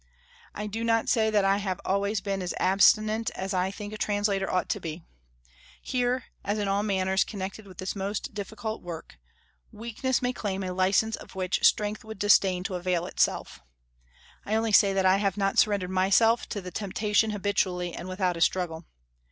I 0.55 0.65
do 0.65 0.83
not 0.83 1.09
say 1.09 1.29
that 1.29 1.45
I 1.45 1.57
have 1.57 1.79
always 1.85 2.21
been 2.21 2.41
as 2.41 2.55
abstinent 2.59 3.29
as 3.35 3.53
I 3.53 3.69
think 3.69 3.93
a 3.93 3.99
translator 3.99 4.51
ought 4.51 4.67
to 4.69 4.79
be; 4.79 5.03
here, 5.79 6.23
as 6.43 6.57
in 6.57 6.67
all 6.67 6.81
matters 6.81 7.23
connected 7.23 7.67
with 7.67 7.77
this 7.77 7.95
most 7.95 8.33
difficult 8.33 8.81
work, 8.81 9.19
weakness 9.71 10.19
may 10.19 10.33
claim 10.33 10.63
a 10.63 10.73
licence 10.73 11.15
of 11.17 11.35
which 11.35 11.63
strength 11.63 12.03
would 12.03 12.17
disdain 12.17 12.63
to 12.63 12.73
avail 12.73 13.05
itself; 13.05 13.59
I 14.43 14.55
only 14.55 14.71
say 14.71 14.91
that 14.91 15.05
I 15.05 15.17
have 15.17 15.37
not 15.37 15.59
surrendered 15.59 15.91
myself 15.91 16.49
to 16.49 16.61
the 16.61 16.71
temptation 16.71 17.29
habitually 17.29 17.93
and 17.93 18.07
without 18.07 18.35
a 18.35 18.41
struggle. 18.41 18.85